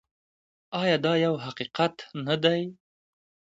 [0.81, 1.95] آیا دا یو حقیقت
[2.25, 2.61] نه دی؟